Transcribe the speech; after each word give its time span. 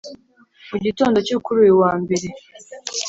mu 0.69 0.77
gitondo 0.85 1.17
cyo 1.27 1.37
kuri 1.43 1.57
uyu 1.63 1.75
wa 1.83 1.91
mbere, 2.01 2.27